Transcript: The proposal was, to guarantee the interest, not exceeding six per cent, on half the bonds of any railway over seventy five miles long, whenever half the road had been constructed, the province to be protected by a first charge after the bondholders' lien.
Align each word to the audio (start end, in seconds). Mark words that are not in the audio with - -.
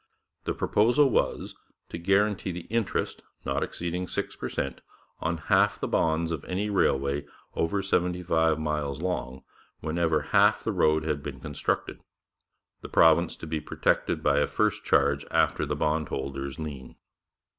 The 0.45 0.55
proposal 0.55 1.11
was, 1.11 1.55
to 1.89 1.99
guarantee 1.99 2.51
the 2.51 2.65
interest, 2.71 3.21
not 3.45 3.61
exceeding 3.61 4.07
six 4.07 4.35
per 4.35 4.49
cent, 4.49 4.81
on 5.19 5.37
half 5.37 5.79
the 5.79 5.87
bonds 5.87 6.31
of 6.31 6.43
any 6.45 6.71
railway 6.71 7.27
over 7.53 7.83
seventy 7.83 8.23
five 8.23 8.57
miles 8.57 8.99
long, 8.99 9.43
whenever 9.79 10.23
half 10.33 10.63
the 10.63 10.71
road 10.71 11.03
had 11.03 11.21
been 11.21 11.39
constructed, 11.39 12.03
the 12.81 12.89
province 12.89 13.35
to 13.35 13.45
be 13.45 13.59
protected 13.59 14.23
by 14.23 14.39
a 14.39 14.47
first 14.47 14.83
charge 14.83 15.23
after 15.29 15.67
the 15.67 15.75
bondholders' 15.75 16.57
lien. 16.57 16.95